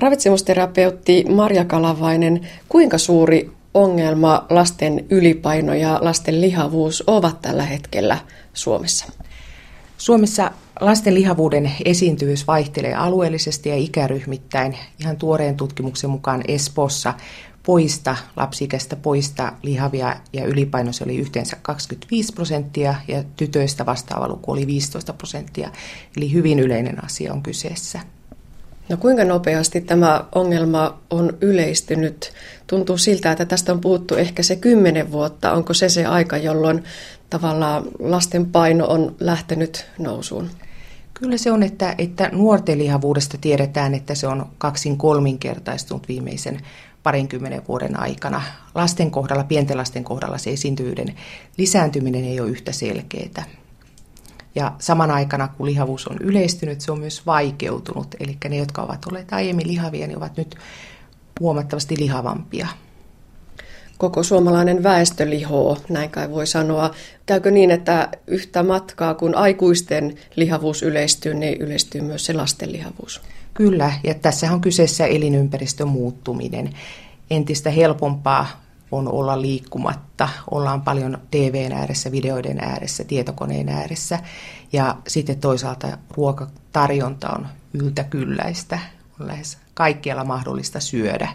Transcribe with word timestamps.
Ravitsemusterapeutti 0.00 1.24
Marja 1.28 1.64
Kalavainen, 1.64 2.48
kuinka 2.68 2.98
suuri 2.98 3.50
ongelma 3.74 4.46
lasten 4.50 5.06
ylipaino 5.10 5.74
ja 5.74 5.98
lasten 6.02 6.40
lihavuus 6.40 7.04
ovat 7.06 7.42
tällä 7.42 7.62
hetkellä 7.62 8.18
Suomessa? 8.54 9.06
Suomessa 9.98 10.50
lasten 10.80 11.14
lihavuuden 11.14 11.72
esiintyvyys 11.84 12.46
vaihtelee 12.46 12.94
alueellisesti 12.94 13.68
ja 13.68 13.76
ikäryhmittäin. 13.76 14.78
Ihan 15.00 15.16
tuoreen 15.16 15.56
tutkimuksen 15.56 16.10
mukaan 16.10 16.42
Espossa 16.48 17.14
poista, 17.62 18.16
lapsikästä 18.36 18.96
poista 18.96 19.52
lihavia 19.62 20.16
ja 20.32 20.44
ylipainoisia 20.44 21.04
oli 21.04 21.16
yhteensä 21.16 21.56
25 21.62 22.32
prosenttia 22.32 22.94
ja 23.08 23.24
tytöistä 23.36 23.86
vastaava 23.86 24.28
luku 24.28 24.52
oli 24.52 24.66
15 24.66 25.12
prosenttia. 25.12 25.70
Eli 26.16 26.32
hyvin 26.32 26.58
yleinen 26.58 27.04
asia 27.04 27.32
on 27.32 27.42
kyseessä. 27.42 28.15
No 28.88 28.96
kuinka 28.96 29.24
nopeasti 29.24 29.80
tämä 29.80 30.24
ongelma 30.34 30.98
on 31.10 31.38
yleistynyt? 31.40 32.32
Tuntuu 32.66 32.98
siltä, 32.98 33.32
että 33.32 33.44
tästä 33.44 33.72
on 33.72 33.80
puhuttu 33.80 34.14
ehkä 34.14 34.42
se 34.42 34.56
kymmenen 34.56 35.12
vuotta. 35.12 35.52
Onko 35.52 35.74
se 35.74 35.88
se 35.88 36.06
aika, 36.06 36.36
jolloin 36.36 36.84
tavallaan 37.30 37.84
lasten 37.98 38.46
paino 38.46 38.86
on 38.86 39.16
lähtenyt 39.20 39.86
nousuun? 39.98 40.50
Kyllä 41.14 41.36
se 41.36 41.52
on, 41.52 41.62
että, 41.62 41.94
että 41.98 42.30
nuorten 42.32 42.78
lihavuudesta 42.78 43.38
tiedetään, 43.40 43.94
että 43.94 44.14
se 44.14 44.26
on 44.26 44.46
kaksin 44.58 44.98
kolminkertaistunut 44.98 46.08
viimeisen 46.08 46.60
parinkymmenen 47.02 47.62
vuoden 47.68 48.00
aikana. 48.00 48.42
Lasten 48.74 49.10
kohdalla, 49.10 49.44
pienten 49.44 49.76
lasten 49.76 50.04
kohdalla 50.04 50.38
se 50.38 50.50
esiintyvyyden 50.50 51.14
lisääntyminen 51.56 52.24
ei 52.24 52.40
ole 52.40 52.50
yhtä 52.50 52.72
selkeää. 52.72 53.44
Ja 54.56 54.72
saman 54.78 55.10
aikana, 55.10 55.48
kun 55.48 55.66
lihavuus 55.66 56.06
on 56.06 56.16
yleistynyt, 56.20 56.80
se 56.80 56.92
on 56.92 57.00
myös 57.00 57.26
vaikeutunut. 57.26 58.14
Eli 58.20 58.36
ne, 58.48 58.56
jotka 58.56 58.82
ovat 58.82 59.06
olleet 59.06 59.32
aiemmin 59.32 59.68
lihavia, 59.68 60.06
niin 60.06 60.16
ovat 60.16 60.36
nyt 60.36 60.56
huomattavasti 61.40 61.94
lihavampia. 61.98 62.68
Koko 63.98 64.22
suomalainen 64.22 64.82
väestö 64.82 65.30
lihoo, 65.30 65.78
näin 65.88 66.10
kai 66.10 66.30
voi 66.30 66.46
sanoa. 66.46 66.90
Käykö 67.26 67.50
niin, 67.50 67.70
että 67.70 68.08
yhtä 68.26 68.62
matkaa 68.62 69.14
kun 69.14 69.34
aikuisten 69.34 70.14
lihavuus 70.36 70.82
yleistyy, 70.82 71.34
niin 71.34 71.60
yleistyy 71.60 72.00
myös 72.00 72.26
se 72.26 72.32
lasten 72.32 72.72
lihavuus? 72.72 73.20
Kyllä, 73.54 73.92
ja 74.04 74.14
tässä 74.14 74.52
on 74.52 74.60
kyseessä 74.60 75.06
elinympäristön 75.06 75.88
muuttuminen. 75.88 76.70
Entistä 77.30 77.70
helpompaa 77.70 78.65
on 78.96 79.08
olla 79.12 79.40
liikkumatta. 79.40 80.28
Ollaan 80.50 80.82
paljon 80.82 81.18
TVn 81.30 81.72
ääressä, 81.72 82.12
videoiden 82.12 82.60
ääressä, 82.60 83.04
tietokoneen 83.04 83.68
ääressä. 83.68 84.18
Ja 84.72 84.96
sitten 85.08 85.40
toisaalta 85.40 85.98
ruokatarjonta 86.16 87.30
on 87.30 87.46
yltäkylläistä. 87.74 88.78
On 89.20 89.26
lähes 89.26 89.58
kaikkialla 89.74 90.24
mahdollista 90.24 90.80
syödä. 90.80 91.28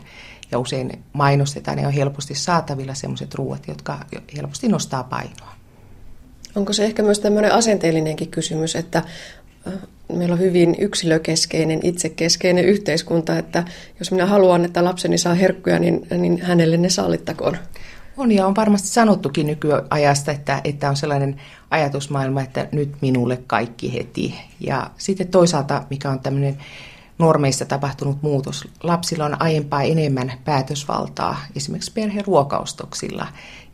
Ja 0.51 0.59
usein 0.59 1.03
mainostetaan 1.13 1.79
ja 1.79 1.87
on 1.87 1.93
helposti 1.93 2.35
saatavilla 2.35 2.93
sellaiset 2.93 3.35
ruoat, 3.35 3.67
jotka 3.67 3.97
helposti 4.37 4.67
nostaa 4.67 5.03
painoa. 5.03 5.51
Onko 6.55 6.73
se 6.73 6.85
ehkä 6.85 7.03
myös 7.03 7.19
tämmöinen 7.19 7.53
asenteellinenkin 7.53 8.31
kysymys, 8.31 8.75
että 8.75 9.03
meillä 10.13 10.33
on 10.33 10.39
hyvin 10.39 10.75
yksilökeskeinen, 10.79 11.79
itsekeskeinen 11.83 12.65
yhteiskunta, 12.65 13.37
että 13.37 13.63
jos 13.99 14.11
minä 14.11 14.25
haluan, 14.25 14.65
että 14.65 14.83
lapseni 14.83 15.17
saa 15.17 15.33
herkkuja, 15.33 15.79
niin, 15.79 16.07
niin 16.17 16.41
hänelle 16.41 16.77
ne 16.77 16.89
sallittakoon. 16.89 17.57
On 18.17 18.31
ja 18.31 18.47
on 18.47 18.55
varmasti 18.55 18.87
sanottukin 18.87 19.47
nykyajasta, 19.47 20.31
että, 20.31 20.61
että 20.63 20.89
on 20.89 20.95
sellainen 20.95 21.41
ajatusmaailma, 21.69 22.41
että 22.41 22.67
nyt 22.71 22.95
minulle 23.01 23.37
kaikki 23.47 23.93
heti. 23.93 24.35
Ja 24.59 24.91
sitten 24.97 25.27
toisaalta, 25.27 25.83
mikä 25.89 26.09
on 26.09 26.19
tämmöinen 26.19 26.57
normeissa 27.17 27.65
tapahtunut 27.65 28.21
muutos. 28.21 28.67
Lapsilla 28.83 29.25
on 29.25 29.41
aiempaa 29.41 29.83
enemmän 29.83 30.33
päätösvaltaa 30.45 31.37
esimerkiksi 31.55 31.91
perheruokaustoksilla. 31.91 33.27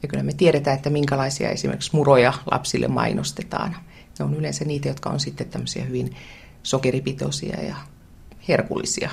Ja 0.04 0.08
kyllä 0.08 0.24
me 0.24 0.34
tiedetään, 0.34 0.78
että 0.78 0.90
minkälaisia 0.90 1.50
esimerkiksi 1.50 1.96
muroja 1.96 2.34
lapsille 2.52 2.88
mainostetaan. 2.88 3.76
Ne 4.20 4.26
on 4.26 4.34
yleensä 4.34 4.66
niitä, 4.66 4.88
jotka 4.88 5.10
on 5.10 5.20
sitten 5.20 5.50
tämmöisiä 5.50 5.86
hyvin 5.86 6.16
sokeripitoisia 6.64 7.64
ja 7.64 7.76
herkullisia. 8.48 9.10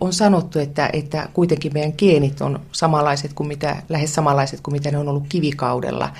On 0.00 0.12
sanottu, 0.12 0.58
että, 0.58 0.90
että 0.92 1.28
kuitenkin 1.32 1.72
meidän 1.72 1.92
geenit 1.98 2.40
on 2.40 2.60
samanlaiset 2.72 3.32
kuin 3.32 3.46
mitä, 3.46 3.82
lähes 3.88 4.14
samanlaiset 4.14 4.60
kuin 4.60 4.72
mitä 4.72 4.90
ne 4.90 4.98
on 4.98 5.08
ollut 5.08 5.26
kivikaudella. 5.28 6.10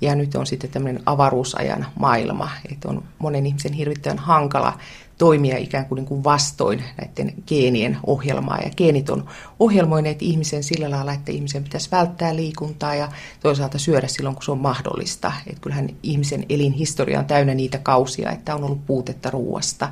Ja 0.00 0.14
nyt 0.14 0.34
on 0.34 0.46
sitten 0.46 0.70
tämmöinen 0.70 1.02
avaruusajan 1.06 1.86
maailma, 1.98 2.50
että 2.72 2.88
on 2.88 3.02
monen 3.18 3.46
ihmisen 3.46 3.72
hirvittävän 3.72 4.18
hankala 4.18 4.78
toimia 5.18 5.58
ikään 5.58 5.86
kuin, 5.86 5.96
niin 5.96 6.06
kuin 6.06 6.24
vastoin 6.24 6.84
näiden 6.98 7.34
geenien 7.46 7.98
ohjelmaa. 8.06 8.58
Ja 8.58 8.70
geenit 8.76 9.10
on 9.10 9.24
ohjelmoineet 9.58 10.22
ihmisen 10.22 10.62
sillä 10.62 10.90
lailla, 10.90 11.12
että 11.12 11.32
ihmisen 11.32 11.64
pitäisi 11.64 11.90
välttää 11.90 12.36
liikuntaa 12.36 12.94
ja 12.94 13.08
toisaalta 13.40 13.78
syödä 13.78 14.08
silloin, 14.08 14.34
kun 14.34 14.44
se 14.44 14.50
on 14.50 14.58
mahdollista. 14.58 15.32
Että 15.46 15.60
kyllähän 15.60 15.88
ihmisen 16.02 16.46
elinhistoria 16.48 17.18
on 17.18 17.24
täynnä 17.24 17.54
niitä 17.54 17.78
kausia, 17.78 18.30
että 18.30 18.54
on 18.54 18.64
ollut 18.64 18.86
puutetta 18.86 19.30
ruuasta. 19.30 19.88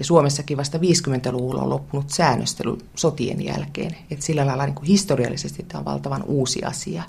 Ja 0.00 0.04
Suomessakin 0.04 0.56
vasta 0.56 0.78
50-luvulla 0.78 1.62
on 1.62 1.70
loppunut 1.70 2.10
säännöstely 2.10 2.78
sotien 2.94 3.44
jälkeen. 3.44 3.96
Että 4.10 4.24
sillä 4.24 4.46
lailla 4.46 4.66
niin 4.66 4.74
kuin 4.74 4.86
historiallisesti 4.86 5.62
tämä 5.62 5.78
on 5.78 5.84
valtavan 5.84 6.22
uusi 6.22 6.62
asia 6.64 7.02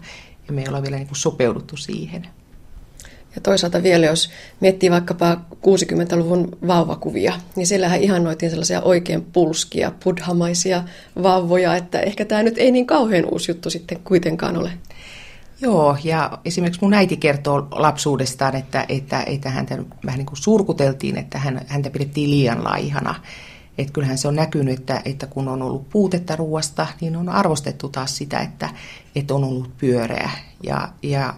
ja 0.47 0.53
me 0.53 0.61
ei 0.61 0.69
ole 0.69 0.81
vielä 0.81 0.97
niin 0.97 1.07
kuin 1.07 1.17
sopeuduttu 1.17 1.77
siihen. 1.77 2.27
Ja 3.35 3.41
toisaalta 3.41 3.83
vielä, 3.83 4.05
jos 4.05 4.29
miettii 4.59 4.91
vaikkapa 4.91 5.37
60-luvun 5.55 6.57
vauvakuvia, 6.67 7.33
niin 7.55 7.67
siellähän 7.67 8.01
ihannoitiin 8.01 8.49
sellaisia 8.49 8.81
oikein 8.81 9.25
pulskia, 9.33 9.91
buddhamaisia 10.03 10.83
vauvoja, 11.23 11.75
että 11.75 11.99
ehkä 11.99 12.25
tämä 12.25 12.43
nyt 12.43 12.57
ei 12.57 12.71
niin 12.71 12.87
kauhean 12.87 13.25
uusi 13.25 13.51
juttu 13.51 13.69
sitten 13.69 13.99
kuitenkaan 14.03 14.57
ole. 14.57 14.71
Joo, 15.61 15.97
ja 16.03 16.39
esimerkiksi 16.45 16.81
mun 16.81 16.93
äiti 16.93 17.17
kertoo 17.17 17.67
lapsuudestaan, 17.71 18.55
että, 18.55 18.85
että, 18.89 19.23
että 19.23 19.49
häntä 19.49 19.77
vähän 20.05 20.17
niin 20.17 20.25
kuin 20.25 20.37
surkuteltiin, 20.37 21.17
että 21.17 21.39
hän, 21.39 21.61
häntä 21.67 21.89
pidettiin 21.89 22.29
liian 22.29 22.63
laihana. 22.63 23.15
Että 23.77 23.93
kyllähän 23.93 24.17
se 24.17 24.27
on 24.27 24.35
näkynyt, 24.35 24.79
että, 24.79 25.01
että 25.05 25.27
kun 25.27 25.47
on 25.47 25.61
ollut 25.61 25.89
puutetta 25.89 26.35
ruoasta, 26.35 26.87
niin 27.01 27.15
on 27.15 27.29
arvostettu 27.29 27.89
taas 27.89 28.17
sitä, 28.17 28.39
että, 28.39 28.69
että 29.15 29.33
on 29.33 29.43
ollut 29.43 29.77
pyöreä. 29.77 30.29
Ja, 30.63 30.89
ja 31.03 31.33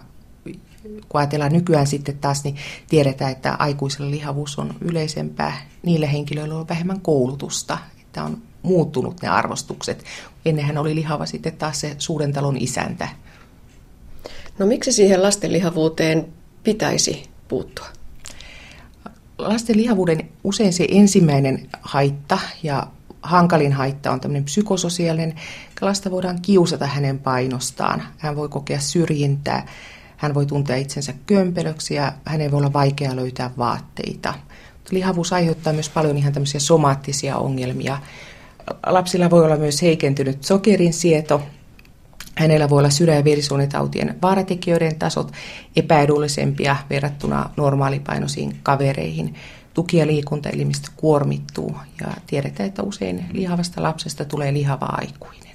kun 1.08 1.20
ajatellaan 1.20 1.52
nykyään 1.52 1.86
sitten 1.86 2.18
taas, 2.18 2.44
niin 2.44 2.56
tiedetään, 2.88 3.32
että 3.32 3.56
aikuisella 3.58 4.10
lihavuus 4.10 4.58
on 4.58 4.74
yleisempää 4.80 5.56
niille 5.82 6.12
henkilöille, 6.12 6.54
on 6.54 6.68
vähemmän 6.68 7.00
koulutusta, 7.00 7.78
että 8.00 8.24
on 8.24 8.38
muuttunut 8.62 9.22
ne 9.22 9.28
arvostukset. 9.28 10.04
Ennenhän 10.44 10.78
oli 10.78 10.94
lihava 10.94 11.26
sitten 11.26 11.56
taas 11.56 11.80
se 11.80 11.94
suuren 11.98 12.32
talon 12.32 12.56
isäntä. 12.56 13.08
No 14.58 14.66
miksi 14.66 14.92
siihen 14.92 15.22
lasten 15.22 15.52
lihavuuteen 15.52 16.26
pitäisi 16.64 17.22
puuttua? 17.48 17.86
Lasten 19.38 19.76
lihavuuden 19.76 20.28
usein 20.44 20.72
se 20.72 20.86
ensimmäinen 20.90 21.68
haitta 21.82 22.38
ja 22.62 22.86
hankalin 23.22 23.72
haitta 23.72 24.10
on 24.10 24.20
tämmöinen 24.20 24.44
psykososiaalinen. 24.44 25.34
Lasta 25.80 26.10
voidaan 26.10 26.42
kiusata 26.42 26.86
hänen 26.86 27.18
painostaan. 27.18 28.02
Hän 28.18 28.36
voi 28.36 28.48
kokea 28.48 28.80
syrjintää 28.80 29.66
hän 30.24 30.34
voi 30.34 30.46
tuntea 30.46 30.76
itsensä 30.76 31.14
kömpelöksi 31.26 31.94
ja 31.94 32.12
hänen 32.24 32.50
voi 32.50 32.58
olla 32.58 32.72
vaikea 32.72 33.16
löytää 33.16 33.50
vaatteita. 33.58 34.34
Lihavuus 34.90 35.32
aiheuttaa 35.32 35.72
myös 35.72 35.88
paljon 35.88 36.16
ihan 36.16 36.32
tämmöisiä 36.32 36.60
somaattisia 36.60 37.36
ongelmia. 37.36 37.98
Lapsilla 38.86 39.30
voi 39.30 39.44
olla 39.44 39.56
myös 39.56 39.82
heikentynyt 39.82 40.44
sokerin 40.44 40.92
sieto. 40.92 41.42
Hänellä 42.34 42.70
voi 42.70 42.78
olla 42.78 42.90
sydän- 42.90 43.16
ja 43.16 43.24
verisuonitautien 43.24 44.14
vaaratekijöiden 44.22 44.98
tasot 44.98 45.32
epäedullisempia 45.76 46.76
verrattuna 46.90 47.50
normaalipainoisiin 47.56 48.56
kavereihin. 48.62 49.34
Tuki- 49.74 49.96
ja 49.96 50.06
liikuntaelimistö 50.06 50.88
kuormittuu 50.96 51.76
ja 52.00 52.06
tiedetään, 52.26 52.68
että 52.68 52.82
usein 52.82 53.26
lihavasta 53.32 53.82
lapsesta 53.82 54.24
tulee 54.24 54.52
lihava 54.52 54.86
aikuinen. 54.86 55.54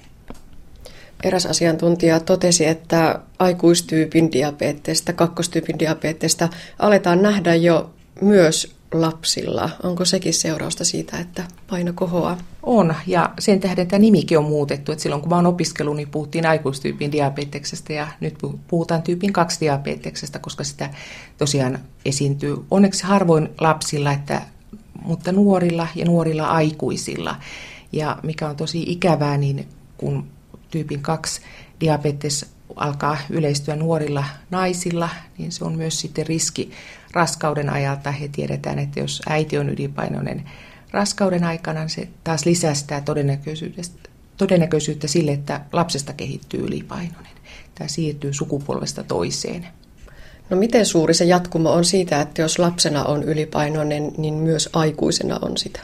Eräs 1.22 1.46
asiantuntija 1.46 2.20
totesi, 2.20 2.66
että 2.66 3.20
aikuistyypin 3.38 4.32
diabetestä, 4.32 5.12
kakkostyypin 5.12 5.78
diabetestä 5.78 6.48
aletaan 6.78 7.22
nähdä 7.22 7.54
jo 7.54 7.90
myös 8.20 8.79
lapsilla. 8.92 9.70
Onko 9.82 10.04
sekin 10.04 10.34
seurausta 10.34 10.84
siitä, 10.84 11.18
että 11.18 11.44
paino 11.70 11.92
kohoaa? 11.92 12.38
On, 12.62 12.94
ja 13.06 13.30
sen 13.38 13.60
tähden 13.60 13.86
tämä 13.86 13.98
nimikin 13.98 14.38
on 14.38 14.44
muutettu. 14.44 14.92
Että 14.92 15.02
silloin 15.02 15.20
kun 15.22 15.30
mä 15.30 15.36
oon 15.36 15.46
opiskellut, 15.46 15.96
niin 15.96 16.08
puhuttiin 16.08 16.46
aikuistyypin 16.46 17.12
diabeteksestä 17.12 17.92
ja 17.92 18.08
nyt 18.20 18.34
puhutaan 18.68 19.02
tyypin 19.02 19.32
2 19.32 19.60
diabeteksestä, 19.60 20.38
koska 20.38 20.64
sitä 20.64 20.90
tosiaan 21.38 21.78
esiintyy 22.04 22.56
onneksi 22.70 23.04
harvoin 23.04 23.48
lapsilla, 23.60 24.12
että, 24.12 24.42
mutta 25.02 25.32
nuorilla 25.32 25.86
ja 25.94 26.04
nuorilla 26.04 26.46
aikuisilla. 26.46 27.36
Ja 27.92 28.18
mikä 28.22 28.48
on 28.48 28.56
tosi 28.56 28.82
ikävää, 28.86 29.36
niin 29.36 29.68
kun 29.96 30.26
tyypin 30.70 31.02
2 31.02 31.40
diabetes 31.80 32.46
alkaa 32.76 33.16
yleistyä 33.30 33.76
nuorilla 33.76 34.24
naisilla, 34.50 35.08
niin 35.38 35.52
se 35.52 35.64
on 35.64 35.76
myös 35.76 36.00
sitten 36.00 36.26
riski 36.26 36.70
raskauden 37.12 37.70
ajalta. 37.70 38.10
He 38.10 38.28
tiedetään, 38.28 38.78
että 38.78 39.00
jos 39.00 39.22
äiti 39.28 39.58
on 39.58 39.68
ylipainoinen 39.68 40.44
raskauden 40.90 41.44
aikana 41.44 41.88
se 41.88 42.08
taas 42.24 42.46
lisää 42.46 42.74
sitä 42.74 43.02
todennäköisyyttä, 44.36 45.08
sille, 45.08 45.32
että 45.32 45.60
lapsesta 45.72 46.12
kehittyy 46.12 46.60
ylipainoinen. 46.60 47.32
Tämä 47.74 47.88
siirtyy 47.88 48.32
sukupolvesta 48.32 49.04
toiseen. 49.04 49.66
No 50.50 50.56
miten 50.56 50.86
suuri 50.86 51.14
se 51.14 51.24
jatkumo 51.24 51.72
on 51.72 51.84
siitä, 51.84 52.20
että 52.20 52.42
jos 52.42 52.58
lapsena 52.58 53.04
on 53.04 53.22
ylipainoinen, 53.22 54.12
niin 54.18 54.34
myös 54.34 54.68
aikuisena 54.72 55.38
on 55.42 55.56
sitä? 55.56 55.80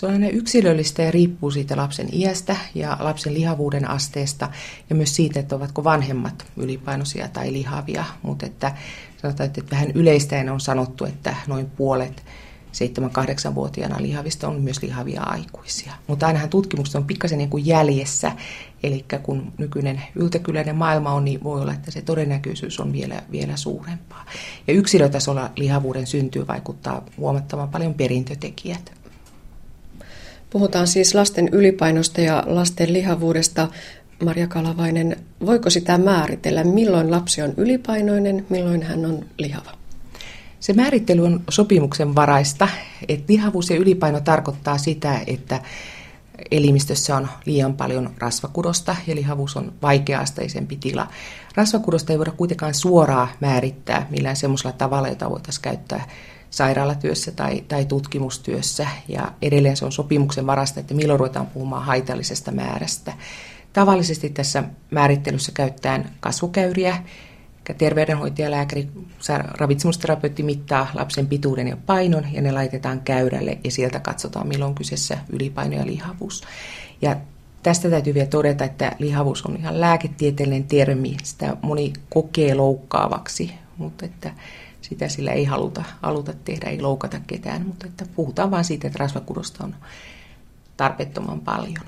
Se 0.00 0.06
on 0.06 0.12
aina 0.12 0.28
yksilöllistä 0.28 1.02
ja 1.02 1.10
riippuu 1.10 1.50
siitä 1.50 1.76
lapsen 1.76 2.08
iästä 2.12 2.56
ja 2.74 2.96
lapsen 3.00 3.34
lihavuuden 3.34 3.90
asteesta 3.90 4.50
ja 4.90 4.96
myös 4.96 5.16
siitä, 5.16 5.40
että 5.40 5.56
ovatko 5.56 5.84
vanhemmat 5.84 6.46
ylipainoisia 6.56 7.28
tai 7.28 7.52
lihavia. 7.52 8.04
Mutta 8.22 8.46
että 8.46 8.74
sanotaan, 9.22 9.46
että 9.46 9.62
vähän 9.70 9.90
yleistäen 9.90 10.50
on 10.50 10.60
sanottu, 10.60 11.04
että 11.04 11.36
noin 11.46 11.66
puolet 11.70 12.24
7-8-vuotiaana 12.72 14.02
lihavista 14.02 14.48
on 14.48 14.60
myös 14.60 14.82
lihavia 14.82 15.22
aikuisia. 15.22 15.92
Mutta 16.06 16.26
ainahan 16.26 16.48
tutkimukset 16.48 16.94
on 16.94 17.04
pikkasen 17.04 17.38
niin 17.38 17.50
kuin 17.50 17.66
jäljessä, 17.66 18.32
eli 18.82 19.04
kun 19.22 19.52
nykyinen 19.58 20.02
yltäkyläinen 20.14 20.76
maailma 20.76 21.12
on, 21.12 21.24
niin 21.24 21.44
voi 21.44 21.60
olla, 21.60 21.72
että 21.72 21.90
se 21.90 22.02
todennäköisyys 22.02 22.80
on 22.80 22.92
vielä, 22.92 23.22
vielä 23.30 23.56
suurempaa. 23.56 24.26
Ja 24.66 24.74
yksilötasolla 24.74 25.50
lihavuuden 25.56 26.06
syntyy 26.06 26.46
vaikuttaa 26.46 27.04
huomattavan 27.16 27.68
paljon 27.68 27.94
perintötekijät. 27.94 28.99
Puhutaan 30.50 30.86
siis 30.86 31.14
lasten 31.14 31.48
ylipainosta 31.52 32.20
ja 32.20 32.44
lasten 32.46 32.92
lihavuudesta. 32.92 33.68
Marja 34.24 34.46
Kalavainen, 34.46 35.16
voiko 35.46 35.70
sitä 35.70 35.98
määritellä, 35.98 36.64
milloin 36.64 37.10
lapsi 37.10 37.42
on 37.42 37.54
ylipainoinen, 37.56 38.46
milloin 38.48 38.82
hän 38.82 39.06
on 39.06 39.24
lihava? 39.38 39.72
Se 40.60 40.72
määrittely 40.72 41.24
on 41.24 41.40
sopimuksen 41.50 42.14
varaista, 42.14 42.68
että 43.08 43.32
lihavuus 43.32 43.70
ja 43.70 43.76
ylipaino 43.76 44.20
tarkoittaa 44.20 44.78
sitä, 44.78 45.20
että 45.26 45.60
elimistössä 46.50 47.16
on 47.16 47.28
liian 47.44 47.74
paljon 47.74 48.10
rasvakudosta 48.18 48.96
ja 49.06 49.14
lihavuus 49.14 49.56
on 49.56 49.72
vaikea-asteisempi 49.82 50.76
tila. 50.76 51.06
Rasvakudosta 51.54 52.12
ei 52.12 52.18
voida 52.18 52.32
kuitenkaan 52.32 52.74
suoraan 52.74 53.28
määrittää 53.40 54.06
millään 54.10 54.36
semmoisella 54.36 54.72
tavalla, 54.72 55.08
jota 55.08 55.30
voitaisiin 55.30 55.62
käyttää 55.62 56.08
sairaalatyössä 56.50 57.32
tai, 57.32 57.64
tai 57.68 57.84
tutkimustyössä. 57.84 58.86
Ja 59.08 59.32
edelleen 59.42 59.76
se 59.76 59.84
on 59.84 59.92
sopimuksen 59.92 60.46
varasta, 60.46 60.80
että 60.80 60.94
milloin 60.94 61.20
ruvetaan 61.20 61.46
puhumaan 61.46 61.84
haitallisesta 61.84 62.52
määrästä. 62.52 63.12
Tavallisesti 63.72 64.30
tässä 64.30 64.64
määrittelyssä 64.90 65.52
käytetään 65.52 66.10
kasvukäyriä, 66.20 67.02
terveydenhoitaja, 67.78 68.50
lääkäri, 68.50 68.88
ravitsemusterapeutti 69.58 70.42
mittaa 70.42 70.86
lapsen 70.94 71.26
pituuden 71.26 71.68
ja 71.68 71.76
painon 71.86 72.32
ja 72.32 72.42
ne 72.42 72.52
laitetaan 72.52 73.00
käyrälle 73.00 73.58
ja 73.64 73.70
sieltä 73.70 74.00
katsotaan 74.00 74.48
milloin 74.48 74.74
kyseessä 74.74 75.18
ylipaino 75.32 75.76
ja 75.76 75.86
lihavuus. 75.86 76.42
Ja 77.02 77.16
tästä 77.62 77.90
täytyy 77.90 78.14
vielä 78.14 78.28
todeta, 78.28 78.64
että 78.64 78.96
lihavuus 78.98 79.46
on 79.46 79.56
ihan 79.56 79.80
lääketieteellinen 79.80 80.64
termi, 80.64 81.16
sitä 81.22 81.56
moni 81.62 81.92
kokee 82.10 82.54
loukkaavaksi, 82.54 83.54
mutta 83.78 84.06
että 84.06 84.32
sitä 84.90 85.08
sillä 85.08 85.32
ei 85.32 85.44
haluta, 85.44 85.84
haluta 86.02 86.32
tehdä, 86.44 86.66
ei 86.66 86.80
loukata 86.80 87.20
ketään, 87.26 87.66
mutta 87.66 87.86
että 87.86 88.04
puhutaan 88.16 88.50
vain 88.50 88.64
siitä, 88.64 88.86
että 88.86 88.98
rasvakudosta 88.98 89.64
on 89.64 89.74
tarpeettoman 90.76 91.40
paljon. 91.40 91.84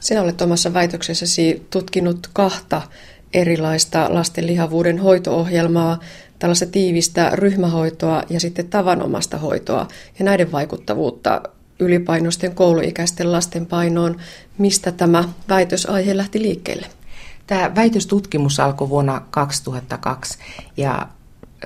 Sinä 0.00 0.22
olet 0.22 0.40
omassa 0.40 0.74
väitöksessäsi 0.74 1.66
tutkinut 1.70 2.30
kahta 2.32 2.82
erilaista 3.34 4.14
lasten 4.14 4.46
lihavuuden 4.46 4.98
hoitoohjelmaa, 4.98 6.00
tällaista 6.38 6.66
tiivistä 6.66 7.30
ryhmähoitoa 7.34 8.22
ja 8.30 8.40
sitten 8.40 8.68
tavanomasta 8.68 9.38
hoitoa 9.38 9.88
ja 10.18 10.24
näiden 10.24 10.52
vaikuttavuutta 10.52 11.42
ylipainoisten 11.78 12.54
kouluikäisten 12.54 13.32
lasten 13.32 13.66
painoon. 13.66 14.16
Mistä 14.58 14.92
tämä 14.92 15.24
väitösaihe 15.48 16.16
lähti 16.16 16.42
liikkeelle? 16.42 16.86
Tämä 17.46 17.74
väitöstutkimus 17.74 18.60
alkoi 18.60 18.88
vuonna 18.88 19.22
2002 19.30 20.38
ja 20.76 21.08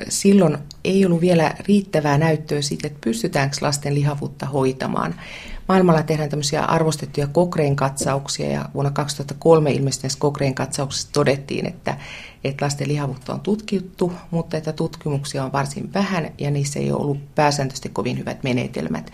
silloin 0.09 0.59
ei 0.85 1.07
ollut 1.07 1.21
vielä 1.21 1.55
riittävää 1.69 2.19
näyttöä 2.19 2.63
siitä, 2.63 2.87
että 2.87 2.99
pystytäänkö 3.05 3.57
lasten 3.61 3.95
lihavuutta 3.95 4.47
hoitamaan. 4.47 5.15
Maailmalla 5.69 6.03
tehdään 6.03 6.31
tämmöisiä 6.31 6.65
arvostettuja 6.65 7.27
Kokreen 7.27 7.77
katsauksia 7.77 8.51
ja 8.51 8.69
vuonna 8.75 8.91
2003 8.91 9.73
ilmestyneessä 9.73 10.19
Kokreen 10.19 10.55
katsauksessa 10.55 11.13
todettiin, 11.13 11.67
että, 11.67 11.97
että 12.45 12.65
lasten 12.65 12.89
lihavuutta 12.89 13.35
on 13.35 13.41
tutkittu, 13.41 14.13
mutta 14.31 14.57
että 14.57 14.73
tutkimuksia 14.73 15.45
on 15.45 15.53
varsin 15.53 15.93
vähän 15.93 16.31
ja 16.39 16.51
niissä 16.51 16.81
ei 16.81 16.93
ole 16.93 17.01
ollut 17.01 17.35
pääsääntöisesti 17.35 17.89
kovin 17.89 18.19
hyvät 18.19 18.43
menetelmät. 18.43 19.13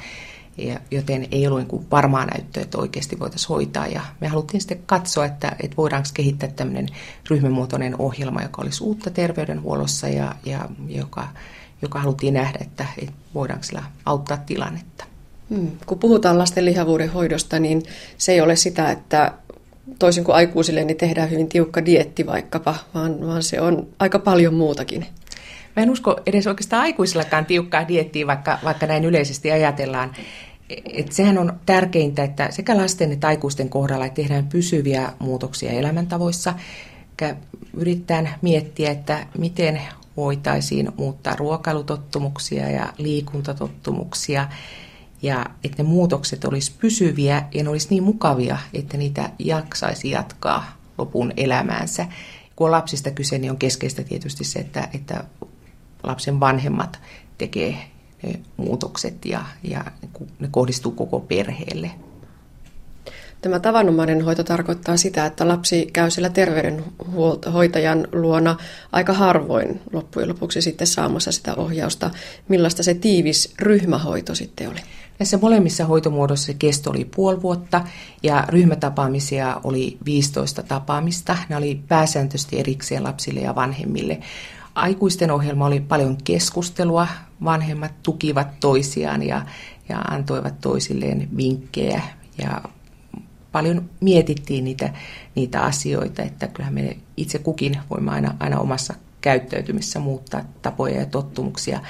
Ja, 0.58 0.80
joten 0.90 1.28
ei 1.30 1.46
ollut 1.46 1.72
niin 1.72 1.90
varmaa 1.90 2.26
näyttöä, 2.26 2.62
että 2.62 2.78
oikeasti 2.78 3.18
voitaisiin 3.18 3.48
hoitaa. 3.48 3.86
Ja 3.86 4.00
me 4.20 4.28
haluttiin 4.28 4.60
sitten 4.60 4.82
katsoa, 4.86 5.24
että, 5.24 5.56
että 5.62 5.76
voidaanko 5.76 6.08
kehittää 6.14 6.48
tämmöinen 6.48 6.88
ryhmämuotoinen 7.30 7.94
ohjelma, 7.98 8.42
joka 8.42 8.62
olisi 8.62 8.84
uutta 8.84 9.10
terveydenhuollossa 9.10 10.08
ja, 10.08 10.34
ja 10.44 10.68
joka, 10.88 11.28
joka 11.82 11.98
haluttiin 11.98 12.34
nähdä, 12.34 12.58
että, 12.60 12.86
että 12.98 13.14
voidaanko 13.34 13.64
sillä 13.64 13.82
auttaa 14.06 14.36
tilannetta. 14.36 15.04
Hmm. 15.50 15.70
Kun 15.86 15.98
puhutaan 15.98 16.38
lasten 16.38 16.64
lihavuuden 16.64 17.12
hoidosta, 17.12 17.58
niin 17.58 17.82
se 18.18 18.32
ei 18.32 18.40
ole 18.40 18.56
sitä, 18.56 18.90
että 18.90 19.32
toisin 19.98 20.24
kuin 20.24 20.34
aikuisille 20.34 20.84
niin 20.84 20.96
tehdään 20.96 21.30
hyvin 21.30 21.48
tiukka 21.48 21.84
dietti 21.84 22.26
vaikkapa, 22.26 22.74
vaan, 22.94 23.26
vaan 23.26 23.42
se 23.42 23.60
on 23.60 23.86
aika 23.98 24.18
paljon 24.18 24.54
muutakin. 24.54 25.06
Mä 25.76 25.82
en 25.82 25.90
usko 25.90 26.20
edes 26.26 26.46
oikeastaan 26.46 26.82
aikuisillakaan 26.82 27.46
tiukkaa 27.46 27.88
diettiä, 27.88 28.26
vaikka, 28.26 28.58
vaikka 28.64 28.86
näin 28.86 29.04
yleisesti 29.04 29.50
ajatellaan. 29.50 30.12
Et 30.92 31.12
sehän 31.12 31.38
on 31.38 31.60
tärkeintä, 31.66 32.24
että 32.24 32.50
sekä 32.50 32.76
lasten 32.76 33.12
että 33.12 33.26
aikuisten 33.26 33.68
kohdalla 33.68 34.06
että 34.06 34.22
tehdään 34.22 34.46
pysyviä 34.46 35.12
muutoksia 35.18 35.70
elämäntavoissa. 35.70 36.54
Yritetään 37.74 38.28
miettiä, 38.42 38.90
että 38.90 39.26
miten 39.38 39.80
voitaisiin 40.16 40.92
muuttaa 40.96 41.36
ruokailutottumuksia 41.36 42.70
ja 42.70 42.92
liikuntatottumuksia 42.98 44.48
ja 45.22 45.46
että 45.64 45.82
ne 45.82 45.88
muutokset 45.88 46.44
olisi 46.44 46.72
pysyviä 46.78 47.42
ja 47.54 47.62
ne 47.62 47.70
olisi 47.70 47.86
niin 47.90 48.02
mukavia, 48.02 48.58
että 48.74 48.96
niitä 48.96 49.30
jaksaisi 49.38 50.10
jatkaa 50.10 50.76
lopun 50.98 51.32
elämäänsä. 51.36 52.06
Kun 52.56 52.64
on 52.64 52.70
lapsista 52.70 53.10
kyse, 53.10 53.38
niin 53.38 53.50
on 53.50 53.58
keskeistä 53.58 54.04
tietysti 54.04 54.44
se, 54.44 54.58
että, 54.58 54.88
että 54.94 55.24
lapsen 56.02 56.40
vanhemmat 56.40 57.00
tekee 57.38 57.78
muutokset 58.56 59.24
ja, 59.24 59.44
ja 59.62 59.84
ne 60.38 60.48
kohdistuu 60.50 60.92
koko 60.92 61.20
perheelle. 61.20 61.90
Tämä 63.40 63.60
tavanomainen 63.60 64.24
hoito 64.24 64.44
tarkoittaa 64.44 64.96
sitä, 64.96 65.26
että 65.26 65.48
lapsi 65.48 65.90
käy 65.92 66.10
sillä 66.10 66.28
terveydenhoitajan 66.28 68.08
luona 68.12 68.56
aika 68.92 69.12
harvoin 69.12 69.80
loppujen 69.92 70.28
lopuksi 70.28 70.62
sitten 70.62 70.86
saamassa 70.86 71.32
sitä 71.32 71.54
ohjausta. 71.54 72.10
Millaista 72.48 72.82
se 72.82 72.94
tiivis 72.94 73.54
ryhmähoito 73.58 74.34
sitten 74.34 74.68
oli? 74.68 74.80
Näissä 75.18 75.38
molemmissa 75.42 75.84
hoitomuodoissa 75.84 76.46
se 76.46 76.54
kesto 76.54 76.90
oli 76.90 77.04
puoli 77.16 77.42
vuotta 77.42 77.84
ja 78.22 78.44
ryhmätapaamisia 78.48 79.60
oli 79.64 79.98
15 80.04 80.62
tapaamista. 80.62 81.36
Ne 81.48 81.56
oli 81.56 81.80
pääsääntöisesti 81.88 82.58
erikseen 82.58 83.04
lapsille 83.04 83.40
ja 83.40 83.54
vanhemmille. 83.54 84.20
Aikuisten 84.78 85.30
ohjelma 85.30 85.66
oli 85.66 85.80
paljon 85.80 86.16
keskustelua, 86.24 87.06
vanhemmat 87.44 87.92
tukivat 88.02 88.60
toisiaan 88.60 89.22
ja, 89.22 89.46
ja 89.88 89.98
antoivat 89.98 90.60
toisilleen 90.60 91.28
vinkkejä 91.36 92.02
ja 92.42 92.62
paljon 93.52 93.90
mietittiin 94.00 94.64
niitä, 94.64 94.92
niitä 95.34 95.62
asioita, 95.62 96.22
että 96.22 96.46
kyllähän 96.46 96.74
me 96.74 96.96
itse 97.16 97.38
kukin 97.38 97.78
voimme 97.90 98.10
aina, 98.10 98.34
aina 98.40 98.58
omassa 98.58 98.94
käyttäytymisessä 99.20 99.98
muuttaa 99.98 100.44
tapoja 100.62 101.00
ja 101.00 101.06
tottumuksia. 101.06 101.80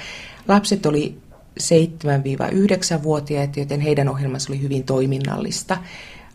Lapset 0.47 0.85
oli 0.85 1.17
7-9-vuotiaita, 1.59 3.59
joten 3.59 3.81
heidän 3.81 4.09
ohjelmansa 4.09 4.53
oli 4.53 4.61
hyvin 4.61 4.83
toiminnallista. 4.83 5.77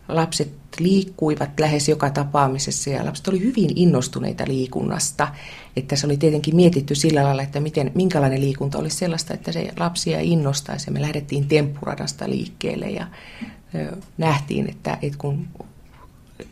Lapset 0.09 0.53
liikkuivat 0.79 1.61
lähes 1.61 1.89
joka 1.89 2.11
tapaamisessa 2.11 2.91
ja 2.91 3.05
lapset 3.05 3.29
oli 3.29 3.41
hyvin 3.41 3.71
innostuneita 3.77 4.45
liikunnasta. 4.47 5.29
Että 5.77 5.97
se 5.97 6.07
oli 6.07 6.17
tietenkin 6.17 6.57
mietitty 6.57 6.95
sillä 6.95 7.25
lailla, 7.25 7.43
että 7.43 7.61
miten, 7.61 7.93
minkälainen 7.95 8.41
liikunta 8.41 8.79
olisi 8.79 8.97
sellaista, 8.97 9.35
että 9.35 9.53
se 9.53 9.73
lapsia 9.79 10.21
innostaisi. 10.21 10.91
Me 10.91 11.03
lähdettiin 11.03 11.49
temppuradasta 11.49 12.29
liikkeelle 12.29 12.87
ja 12.91 13.07
nähtiin, 14.19 14.71
että, 14.71 14.99
että 15.03 15.19
kun 15.19 15.49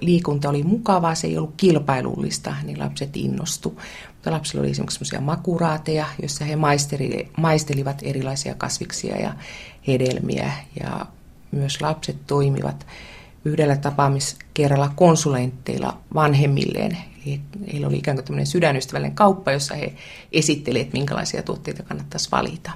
liikunta 0.01 0.49
oli 0.49 0.63
mukavaa, 0.63 1.15
se 1.15 1.27
ei 1.27 1.39
ollut 1.39 1.55
kilpailullista, 1.57 2.55
niin 2.63 2.79
lapset 2.79 3.17
innostu. 3.17 3.81
Mutta 4.15 4.31
lapsilla 4.31 4.63
oli 4.63 4.71
esimerkiksi 4.71 5.19
makuraateja, 5.21 6.07
joissa 6.21 6.45
he 6.45 6.57
maistelivat 7.37 7.99
erilaisia 8.03 8.55
kasviksia 8.55 9.17
ja 9.17 9.35
hedelmiä. 9.87 10.53
Ja 10.81 11.07
myös 11.51 11.81
lapset 11.81 12.17
toimivat 12.27 12.87
yhdellä 13.45 13.77
tapaamiskerralla 13.77 14.93
konsulentteilla 14.97 15.99
vanhemmilleen. 16.15 16.97
Eli 17.27 17.41
heillä 17.73 17.87
oli 17.87 17.97
ikään 17.97 18.17
kuin 18.17 18.25
tämmöinen 18.25 18.47
sydänystävällinen 18.47 19.17
kauppa, 19.17 19.53
jossa 19.53 19.75
he 19.75 19.93
esittelivät, 20.33 20.93
minkälaisia 20.93 21.43
tuotteita 21.43 21.83
kannattaisi 21.83 22.29
valita. 22.33 22.71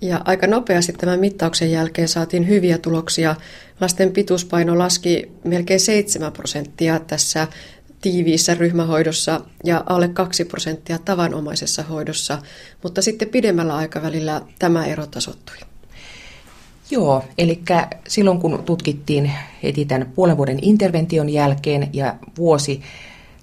Ja 0.00 0.20
aika 0.24 0.46
nopeasti 0.46 0.92
tämän 0.92 1.20
mittauksen 1.20 1.70
jälkeen 1.70 2.08
saatiin 2.08 2.48
hyviä 2.48 2.78
tuloksia. 2.78 3.36
Lasten 3.80 4.12
pituuspaino 4.12 4.78
laski 4.78 5.32
melkein 5.44 5.80
7 5.80 6.32
prosenttia 6.32 7.00
tässä 7.00 7.48
tiiviissä 8.00 8.54
ryhmähoidossa 8.54 9.40
ja 9.64 9.84
alle 9.86 10.08
2 10.08 10.44
prosenttia 10.44 10.98
tavanomaisessa 10.98 11.82
hoidossa, 11.82 12.42
mutta 12.82 13.02
sitten 13.02 13.28
pidemmällä 13.28 13.76
aikavälillä 13.76 14.42
tämä 14.58 14.86
ero 14.86 15.06
tasottui. 15.06 15.69
Joo, 16.90 17.24
eli 17.38 17.62
silloin 18.08 18.40
kun 18.40 18.62
tutkittiin 18.64 19.32
heti 19.62 19.84
tämän 19.84 20.12
puolen 20.14 20.36
vuoden 20.36 20.58
intervention 20.62 21.28
jälkeen 21.28 21.88
ja 21.92 22.14
vuosi 22.38 22.82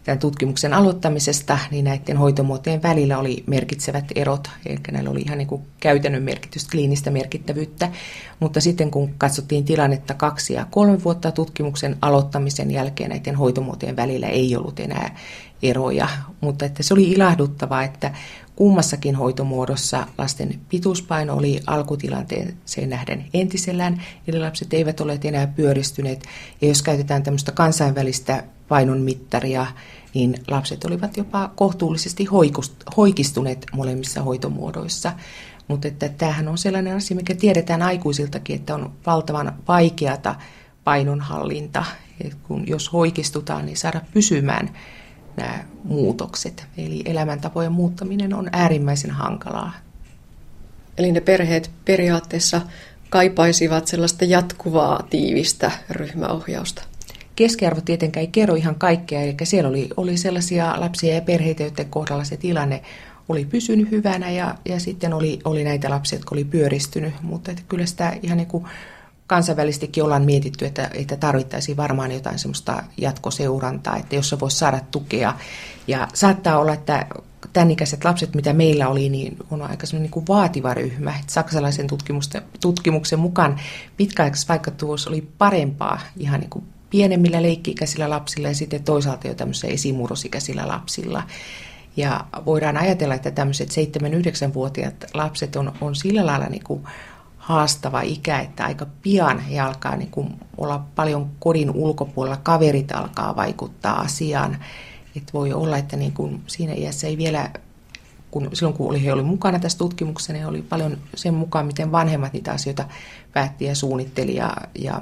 tämän 0.08 0.20
tutkimuksen 0.20 0.74
aloittamisesta, 0.74 1.60
niin 1.72 1.86
näiden 1.86 2.18
hoitomuotojen 2.18 2.84
välillä 2.84 3.18
oli 3.18 3.44
merkitsevät 3.48 4.06
erot, 4.16 4.50
eli 4.66 4.78
näillä 4.92 5.10
oli 5.10 5.22
ihan 5.22 5.38
niin 5.38 5.48
kuin 5.48 5.62
käytännön 5.80 6.24
merkitystä, 6.24 6.72
kliinistä 6.72 7.12
merkittävyyttä, 7.12 7.92
mutta 8.40 8.62
sitten 8.62 8.92
kun 8.92 9.14
katsottiin 9.18 9.66
tilannetta 9.66 10.14
kaksi 10.14 10.54
ja 10.54 10.66
kolme 10.72 11.04
vuotta 11.04 11.32
tutkimuksen 11.32 11.98
aloittamisen 12.02 12.72
jälkeen 12.72 13.10
näiden 13.10 13.36
hoitomuotojen 13.36 13.96
välillä 13.96 14.28
ei 14.28 14.56
ollut 14.56 14.80
enää 14.80 15.16
eroja, 15.64 16.10
mutta 16.42 16.66
että 16.66 16.84
se 16.84 16.94
oli 16.94 17.12
ilahduttavaa, 17.12 17.84
että 17.84 18.12
kummassakin 18.58 19.16
hoitomuodossa 19.16 20.08
lasten 20.18 20.60
pituuspaino 20.70 21.36
oli 21.36 21.60
alkutilanteeseen 21.68 22.90
nähden 22.90 23.26
entisellään, 23.34 24.04
eli 24.28 24.40
lapset 24.40 24.74
eivät 24.74 25.02
ole 25.02 25.20
enää 25.24 25.48
pyöristyneet. 25.48 26.26
Ja 26.62 26.68
jos 26.68 26.82
käytetään 26.82 27.24
tämmöistä 27.24 27.52
kansainvälistä 27.52 28.44
painonmittaria, 28.68 29.66
niin 30.14 30.36
lapset 30.48 30.86
olivat 30.86 31.18
jopa 31.18 31.52
kohtuullisesti 31.56 32.28
hoikistuneet 32.98 33.66
molemmissa 33.74 34.22
hoitomuodoissa. 34.22 35.14
Mutta 35.68 35.88
että 35.88 36.10
tämähän 36.10 36.48
on 36.48 36.58
sellainen 36.58 36.96
asia, 36.96 37.18
mikä 37.18 37.36
tiedetään 37.36 37.82
aikuisiltakin, 37.82 38.56
että 38.56 38.76
on 38.76 38.92
valtavan 39.06 39.54
vaikeata 39.68 40.36
painonhallinta. 40.84 41.86
Et 42.22 42.36
kun 42.36 42.68
jos 42.68 42.94
hoikistutaan, 42.94 43.66
niin 43.66 43.78
saada 43.78 44.02
pysymään 44.14 44.70
nämä 45.38 45.64
muutokset. 45.84 46.66
Eli 46.78 47.02
elämäntapojen 47.06 47.72
muuttaminen 47.72 48.34
on 48.34 48.50
äärimmäisen 48.52 49.12
hankalaa. 49.12 49.72
Eli 50.98 51.12
ne 51.12 51.22
perheet 51.22 51.72
periaatteessa 51.86 52.62
kaipaisivat 53.10 53.88
sellaista 53.88 54.26
jatkuvaa 54.26 55.04
tiivistä 55.10 55.72
ryhmäohjausta 55.90 56.84
keskiarvo 57.38 57.82
tietenkään 57.82 58.22
ei 58.22 58.28
kerro 58.28 58.56
ihan 58.56 58.76
kaikkea, 58.76 59.22
eli 59.22 59.36
siellä 59.44 59.70
oli, 59.70 59.90
oli 59.98 60.18
sellaisia 60.18 60.76
lapsia 60.78 61.16
ja 61.16 61.22
perheitä, 61.22 61.64
joiden 61.64 61.90
kohdalla 61.90 62.24
se 62.24 62.38
tilanne 62.38 62.82
oli 63.30 63.46
pysynyt 63.46 63.92
hyvänä 63.92 64.32
ja, 64.32 64.56
ja 64.66 64.80
sitten 64.80 65.14
oli, 65.14 65.40
oli 65.46 65.64
näitä 65.64 65.90
lapsia, 65.90 66.20
jotka 66.20 66.36
oli 66.36 66.44
pyöristynyt, 66.44 67.14
mutta 67.22 67.52
että 67.52 67.64
kyllä 67.68 67.86
sitä 67.86 68.18
ihan 68.24 68.38
niin 68.38 68.48
kuin 68.48 68.66
kansainvälisestikin 69.28 70.04
ollaan 70.04 70.26
mietitty, 70.26 70.66
että, 70.66 70.90
että 70.94 71.18
tarvittaisiin 71.18 71.78
varmaan 71.78 72.12
jotain 72.12 72.40
semmoista 72.40 72.84
jatkoseurantaa, 72.98 73.98
että 73.98 74.16
jos 74.16 74.30
se 74.30 74.40
voisi 74.40 74.58
saada 74.58 74.80
tukea. 74.92 75.34
Ja 75.88 76.08
saattaa 76.14 76.60
olla, 76.60 76.74
että 76.74 77.08
tämän 77.54 77.72
ikäiset 77.72 78.04
lapset, 78.04 78.36
mitä 78.36 78.54
meillä 78.54 78.88
oli, 78.88 79.10
niin 79.10 79.38
on 79.52 79.62
aika 79.62 79.88
niin 79.92 80.10
kuin 80.10 80.28
vaativa 80.28 80.74
ryhmä. 80.74 81.10
Että 81.10 81.34
saksalaisen 81.34 81.88
tutkimuksen 82.62 83.20
mukaan 83.20 83.60
pitkäaikaisvaikuttavuus 83.98 85.08
oli 85.08 85.28
parempaa 85.38 86.00
ihan 86.18 86.40
niin 86.40 86.50
kuin 86.50 86.66
pienemmillä 86.90 87.42
leikki-ikäisillä 87.42 88.10
lapsilla 88.10 88.48
ja 88.48 88.56
sitten 88.56 88.84
toisaalta 88.84 89.28
jo 89.28 89.36
tämmöisillä 89.36 89.74
esimurrosikäisillä 89.74 90.68
lapsilla. 90.68 91.24
Ja 91.98 92.26
voidaan 92.46 92.78
ajatella, 92.78 93.16
että 93.16 93.32
tämmöiset 93.32 93.70
7-9-vuotiaat 93.70 95.06
lapset 95.14 95.56
on, 95.56 95.74
on 95.82 95.96
sillä 95.96 96.26
lailla 96.26 96.46
niin 96.46 96.64
kuin 96.64 96.84
haastava 97.48 98.02
ikä, 98.02 98.40
että 98.40 98.66
aika 98.66 98.86
pian 99.02 99.40
he 99.40 99.60
alkaa 99.60 99.96
niin 99.96 100.12
kuin 100.12 100.40
olla 100.58 100.84
paljon 100.96 101.30
kodin 101.40 101.72
ulkopuolella, 101.72 102.38
kaverit 102.38 102.92
alkaa 102.92 103.36
vaikuttaa 103.36 104.00
asiaan. 104.00 104.58
Että 105.16 105.34
voi 105.34 105.54
olla, 105.54 105.78
että 105.78 105.98
niin 105.98 106.14
kuin 106.14 106.42
siinä 106.48 106.74
iässä 106.74 107.08
ei 107.08 107.18
vielä, 107.18 107.50
kun, 108.32 108.50
silloin 108.54 108.78
kun 108.78 108.90
oli, 108.90 109.04
he 109.04 109.14
oli 109.14 109.24
mukana 109.24 109.60
tässä 109.60 109.78
tutkimuksessa, 109.78 110.34
niin 110.34 110.46
oli 110.46 110.62
paljon 110.62 110.98
sen 111.16 111.34
mukaan, 111.34 111.66
miten 111.66 111.92
vanhemmat 111.92 112.34
niitä 112.34 112.52
asioita 112.52 112.86
päätti 113.34 113.66
ja 113.66 113.76
suunnitteli 113.76 114.36
ja, 114.36 114.54
ja 114.80 115.02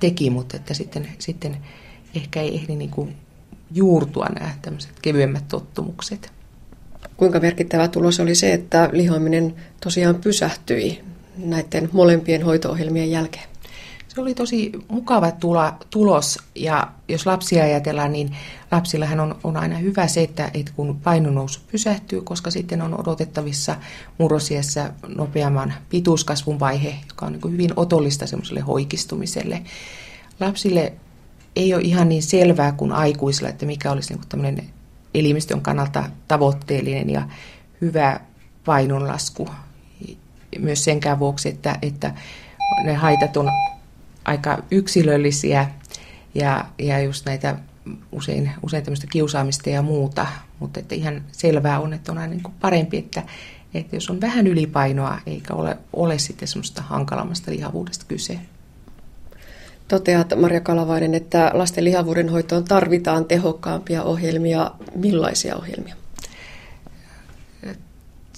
teki, 0.00 0.30
mutta 0.30 0.56
että 0.56 0.74
sitten, 0.74 1.08
sitten 1.18 1.56
ehkä 2.14 2.40
ei 2.40 2.54
ehdi 2.54 2.76
niin 2.76 2.90
kuin 2.90 3.16
juurtua 3.70 4.26
nämä 4.26 4.50
tämmöiset 4.62 4.92
kevyemmät 5.02 5.48
tottumukset. 5.48 6.32
Kuinka 7.16 7.40
merkittävä 7.40 7.88
tulos 7.88 8.20
oli 8.20 8.34
se, 8.34 8.52
että 8.52 8.90
lihoaminen 8.92 9.54
tosiaan 9.80 10.14
pysähtyi 10.14 11.08
näiden 11.38 11.88
molempien 11.92 12.42
hoitoohjelmien 12.42 13.10
jälkeen? 13.10 13.48
Se 14.08 14.20
oli 14.20 14.34
tosi 14.34 14.72
mukava 14.88 15.30
tula, 15.30 15.76
tulos 15.90 16.38
ja 16.54 16.88
jos 17.08 17.26
lapsia 17.26 17.64
ajatellaan, 17.64 18.12
niin 18.12 18.36
lapsillahan 18.70 19.20
on, 19.20 19.36
on 19.44 19.56
aina 19.56 19.78
hyvä 19.78 20.06
se, 20.06 20.22
että, 20.22 20.50
että 20.54 20.72
kun 20.76 21.00
painonousu 21.04 21.60
pysähtyy, 21.72 22.20
koska 22.20 22.50
sitten 22.50 22.82
on 22.82 23.00
odotettavissa 23.00 23.76
murrosiassa 24.18 24.90
nopeamman 25.08 25.74
pituuskasvun 25.88 26.60
vaihe, 26.60 26.94
joka 27.08 27.26
on 27.26 27.32
niin 27.32 27.52
hyvin 27.52 27.72
otollista 27.76 28.26
semmoiselle 28.26 28.60
hoikistumiselle. 28.60 29.62
Lapsille 30.40 30.92
ei 31.56 31.74
ole 31.74 31.82
ihan 31.82 32.08
niin 32.08 32.22
selvää 32.22 32.72
kuin 32.72 32.92
aikuisilla, 32.92 33.48
että 33.48 33.66
mikä 33.66 33.92
olisi 33.92 34.14
niin 34.14 34.28
tämmöinen 34.28 34.64
elimistön 35.14 35.60
kannalta 35.60 36.04
tavoitteellinen 36.28 37.10
ja 37.10 37.28
hyvä 37.80 38.20
painonlasku. 38.64 39.48
Myös 40.58 40.84
senkään 40.84 41.18
vuoksi, 41.18 41.48
että, 41.48 41.78
että 41.82 42.14
ne 42.84 42.94
haitat 42.94 43.36
on 43.36 43.50
aika 44.24 44.58
yksilöllisiä 44.70 45.68
ja, 46.34 46.64
ja 46.78 47.00
just 47.00 47.26
näitä 47.26 47.56
usein, 48.12 48.50
usein 48.62 48.84
tämmöistä 48.84 49.06
kiusaamista 49.06 49.70
ja 49.70 49.82
muuta, 49.82 50.26
mutta 50.58 50.80
että 50.80 50.94
ihan 50.94 51.22
selvää 51.32 51.80
on, 51.80 51.92
että 51.92 52.12
on 52.12 52.18
aina 52.18 52.34
niin 52.34 52.54
parempi, 52.60 52.98
että, 52.98 53.22
että 53.74 53.96
jos 53.96 54.10
on 54.10 54.20
vähän 54.20 54.46
ylipainoa 54.46 55.18
eikä 55.26 55.54
ole, 55.54 55.76
ole 55.92 56.18
sitten 56.18 56.48
semmoista 56.48 56.82
hankalammasta 56.82 57.50
lihavuudesta 57.50 58.04
kyse. 58.08 58.38
Toteat 59.88 60.32
Maria 60.40 60.60
Kalavainen, 60.60 61.14
että 61.14 61.50
lasten 61.54 61.84
lihavuuden 61.84 62.28
hoitoon 62.28 62.64
tarvitaan 62.64 63.24
tehokkaampia 63.24 64.02
ohjelmia. 64.02 64.70
Millaisia 64.94 65.56
ohjelmia? 65.56 65.94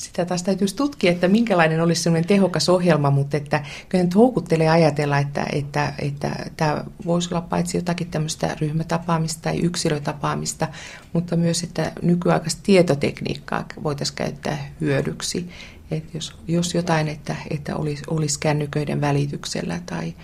Sitä 0.00 0.24
taas 0.24 0.42
täytyisi 0.42 0.76
tutkia, 0.76 1.12
että 1.12 1.28
minkälainen 1.28 1.80
olisi 1.80 2.02
sellainen 2.02 2.28
tehokas 2.28 2.68
ohjelma, 2.68 3.10
mutta 3.10 3.36
että 3.36 3.64
kyllä 3.88 4.04
nyt 4.04 4.14
houkuttelee 4.14 4.68
ajatella, 4.68 5.18
että, 5.18 5.46
että, 5.52 5.92
että 5.98 6.30
tämä 6.56 6.84
voisi 7.06 7.34
olla 7.34 7.40
paitsi 7.40 7.76
jotakin 7.78 8.10
tämmöistä 8.10 8.56
ryhmätapaamista 8.60 9.42
tai 9.42 9.58
yksilötapaamista, 9.58 10.68
mutta 11.12 11.36
myös, 11.36 11.62
että 11.62 11.92
nykyaikaista 12.02 12.60
tietotekniikkaa 12.62 13.64
voitaisiin 13.82 14.16
käyttää 14.16 14.70
hyödyksi. 14.80 15.50
Että 15.90 16.10
jos, 16.16 16.36
jos 16.48 16.74
jotain, 16.74 17.08
että, 17.08 17.36
että 17.50 17.76
olisi, 17.76 18.02
olisi 18.06 18.40
kännyköiden 18.40 19.00
välityksellä 19.00 19.80
tai, 19.86 20.14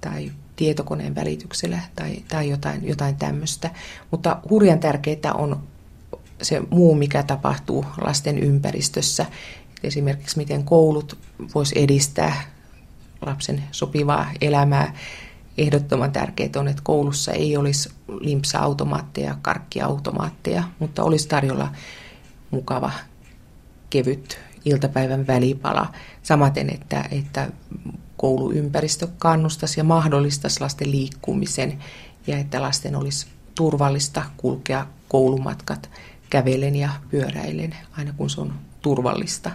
tai 0.00 0.32
tietokoneen 0.56 1.14
välityksellä 1.14 1.80
tai, 1.96 2.16
tai 2.28 2.50
jotain, 2.50 2.88
jotain 2.88 3.16
tämmöistä. 3.16 3.70
Mutta 4.10 4.40
hurjan 4.50 4.78
tärkeää 4.78 5.34
on 5.34 5.62
se 6.42 6.62
muu, 6.70 6.94
mikä 6.94 7.22
tapahtuu 7.22 7.84
lasten 8.00 8.38
ympäristössä. 8.38 9.26
Esimerkiksi 9.82 10.36
miten 10.36 10.64
koulut 10.64 11.18
vois 11.54 11.72
edistää 11.72 12.42
lapsen 13.26 13.62
sopivaa 13.70 14.30
elämää. 14.40 14.94
Ehdottoman 15.58 16.12
tärkeää 16.12 16.50
on, 16.56 16.68
että 16.68 16.82
koulussa 16.84 17.32
ei 17.32 17.56
olisi 17.56 17.90
limpsa-automaatteja, 18.20 19.38
karkkiautomaatteja, 19.42 20.64
mutta 20.78 21.04
olisi 21.04 21.28
tarjolla 21.28 21.72
mukava, 22.50 22.90
kevyt 23.90 24.38
iltapäivän 24.64 25.26
välipala. 25.26 25.92
Samaten, 26.22 26.70
että, 26.70 27.04
että 27.10 27.50
kouluympäristö 28.16 29.08
kannustaisi 29.18 29.80
ja 29.80 29.84
mahdollistaisi 29.84 30.60
lasten 30.60 30.90
liikkumisen 30.90 31.78
ja 32.26 32.38
että 32.38 32.62
lasten 32.62 32.96
olisi 32.96 33.26
turvallista 33.54 34.22
kulkea 34.36 34.86
koulumatkat 35.08 35.90
kävelen 36.30 36.76
ja 36.76 36.88
pyöräilen 37.10 37.76
aina 37.96 38.12
kun 38.12 38.30
se 38.30 38.40
on 38.40 38.54
turvallista. 38.82 39.50